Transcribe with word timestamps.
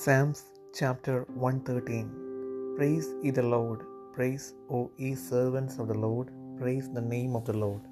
Psalms 0.00 0.38
chapter 0.78 1.16
113 1.34 2.76
Praise 2.76 3.08
ye 3.22 3.30
the 3.38 3.44
Lord, 3.54 3.80
praise, 4.14 4.44
O 4.70 4.78
ye 4.96 5.10
servants 5.14 5.74
of 5.78 5.88
the 5.90 5.98
Lord, 6.04 6.28
praise 6.60 6.88
the 6.94 7.02
name 7.14 7.34
of 7.38 7.44
the 7.48 7.56
Lord. 7.64 7.82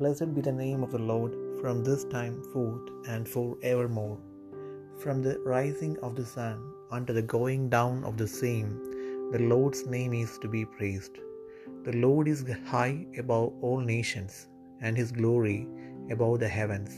Blessed 0.00 0.28
be 0.36 0.42
the 0.48 0.52
name 0.60 0.84
of 0.84 0.92
the 0.92 1.04
Lord 1.12 1.32
from 1.60 1.82
this 1.88 2.04
time 2.04 2.36
forth 2.52 2.86
and 3.14 3.28
for 3.32 3.48
evermore. 3.72 4.20
From 5.02 5.20
the 5.24 5.34
rising 5.54 5.96
of 5.98 6.14
the 6.18 6.28
sun 6.34 6.60
unto 6.98 7.12
the 7.18 7.26
going 7.36 7.64
down 7.76 8.04
of 8.04 8.16
the 8.22 8.30
same, 8.42 8.70
the 9.32 9.42
Lord's 9.54 9.82
name 9.96 10.14
is 10.14 10.38
to 10.44 10.48
be 10.56 10.64
praised. 10.76 11.18
The 11.88 11.96
Lord 12.06 12.28
is 12.34 12.46
high 12.76 12.96
above 13.24 13.50
all 13.62 13.80
nations, 13.80 14.36
and 14.80 14.96
his 14.96 15.10
glory 15.20 15.60
above 16.16 16.38
the 16.44 16.54
heavens. 16.60 16.94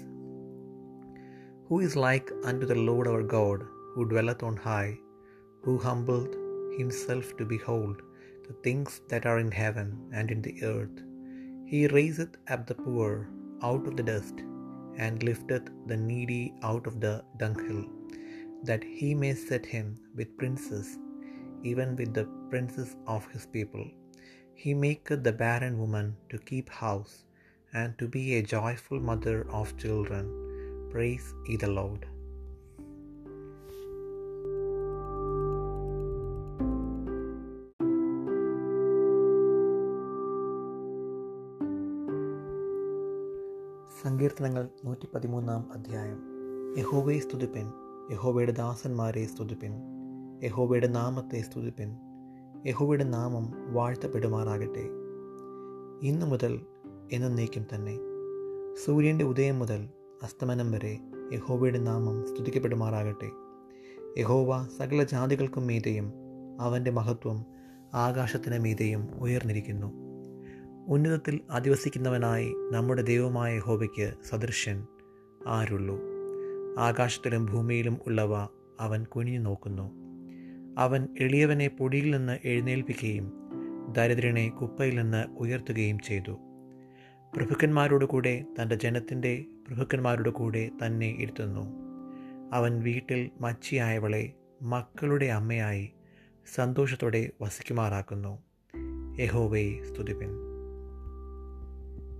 Who 1.70 1.80
is 1.88 1.96
like 2.08 2.30
unto 2.50 2.66
the 2.74 2.82
Lord 2.90 3.08
our 3.14 3.26
God, 3.38 3.60
who 3.98 4.04
dwelleth 4.10 4.42
on 4.48 4.56
high, 4.56 4.96
who 5.64 5.76
humbled 5.86 6.32
himself 6.80 7.36
to 7.36 7.44
behold 7.52 7.96
the 8.46 8.56
things 8.64 9.00
that 9.10 9.24
are 9.30 9.40
in 9.44 9.50
heaven 9.50 9.88
and 10.18 10.30
in 10.34 10.40
the 10.44 10.56
earth? 10.72 10.98
He 11.70 11.80
raiseth 11.88 12.34
up 12.54 12.62
the 12.68 12.76
poor 12.86 13.10
out 13.68 13.86
of 13.88 13.96
the 13.96 14.08
dust, 14.10 14.36
and 15.06 15.26
lifteth 15.28 15.68
the 15.90 15.96
needy 16.10 16.44
out 16.68 16.86
of 16.90 16.96
the 17.04 17.14
dunghill, 17.42 17.84
that 18.68 18.84
he 18.98 19.10
may 19.22 19.32
set 19.48 19.66
him 19.74 19.88
with 20.18 20.36
princes, 20.40 20.88
even 21.70 21.90
with 22.00 22.12
the 22.18 22.26
princes 22.50 22.92
of 23.14 23.26
his 23.32 23.46
people. 23.56 23.86
He 24.62 24.74
maketh 24.84 25.24
the 25.24 25.38
barren 25.42 25.76
woman 25.82 26.08
to 26.30 26.46
keep 26.50 26.68
house, 26.86 27.16
and 27.80 27.98
to 28.00 28.06
be 28.18 28.24
a 28.36 28.48
joyful 28.56 29.00
mother 29.10 29.38
of 29.60 29.76
children. 29.84 30.26
Praise 30.92 31.26
ye 31.48 31.56
the 31.64 31.74
Lord. 31.80 32.04
സങ്കീർത്തനങ്ങൾ 44.02 44.68
നൂറ്റി 44.84 45.08
പതിമൂന്നാം 45.14 45.72
അധ്യായം. 45.72 46.18
യഹോവയെ 46.78 47.18
സ്തുതിപ്പിൻ. 47.18 47.72
യഹോവയുടെ 48.10 48.52
ദാസന്മാരെ 48.52 49.26
സ്തുതിപ്പിൻ. 49.26 49.72
യഹോവയുടെ 50.44 50.86
നാമത്തെ 50.86 51.40
സ്തുതിപ്പിൻ. 51.40 51.96
യഹോവയുടെ 52.66 53.04
നാമം 53.04 53.74
വാഴ്ത്തപ്പെടുമാറാകട്ടെ. 53.74 54.88
ഇന്നു 56.02 56.26
മുതൽ 56.26 56.60
എന്നേക്കും 57.12 57.66
തന്നെ. 57.74 57.98
സൂര്യന്റെ 58.84 59.24
ഉദയം 59.24 59.58
മുതൽ 59.58 59.88
അസ്തമനം 60.22 60.70
വരെ 60.70 60.98
യഹോവയുടെ 61.32 61.78
നാമം 61.78 62.24
സ്തുതിക്കപ്പെടുമാറാകട്ടെ. 62.28 63.30
യഹോവ 64.20 64.66
സകല 64.78 65.02
ജാതികൾക്കും 65.02 65.66
മീതെയും 65.66 66.12
അവന്റെ 66.60 66.90
മഹത്വം 66.90 67.44
ആകാശത്തിന് 67.94 68.58
മീതെയും 68.58 69.08
ഉയർന്നിരിക്കുന്നു. 69.20 70.07
ഉന്നതത്തിൽ 70.88 71.40
അധിവസിക്കുന്നവനായി 71.50 72.54
നമ്മുടെ 72.72 73.02
ദൈവമായ 73.02 73.58
ഹോബയ്ക്ക് 73.58 74.12
സദൃശ്യൻ 74.24 74.86
ആരുള്ളൂ. 75.46 76.00
ആകാശത്തിലും 76.78 77.46
ഭൂമിയിലും 77.46 77.98
ഉള്ളവ 78.06 78.48
അവൻ 78.80 79.04
കുനിഞ്ഞു 79.04 79.38
നോക്കുന്നു. 79.38 79.92
അവൻ 80.78 81.08
എളിയവനെ 81.20 81.68
പൊടിയിൽ 81.68 82.10
നിന്ന് 82.10 82.38
എഴുന്നേൽപ്പിക്കുകയും 82.44 83.32
ദരിദ്രനെ 83.96 84.48
കുപ്പയിൽ 84.48 84.96
നിന്ന് 84.96 85.24
ഉയർത്തുകയും 85.38 85.98
ചെയ്തു. 85.98 86.38
പ്രഭുക്കന്മാരോട് 87.36 88.04
കൂടെ 88.04 88.44
തന്റെ 88.62 88.74
ജനത്തിന്റെ 88.74 89.44
പ്രഭുക്കന്മാരുടെ 89.68 90.30
കൂടെ 90.30 90.70
തന്നെ 90.86 91.06
ഇരുത്തുന്നു. 91.06 91.66
അവൻ 92.52 92.82
വീട്ടിൽ 92.82 93.30
മച്ചിയായവളെ 93.40 94.32
മക്കളുടെ 94.62 95.26
അമ്മയായി 95.26 95.92
സന്തോഷത്തോടെ 96.54 97.30
വസിക്കുമാറാക്കുന്നു. 97.40 98.42
യഹോവയെ 99.22 99.82
സ്തുതിപ്പിൻ. 99.82 100.57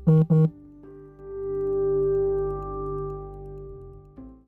Thank 0.09 0.31
you 0.31 0.68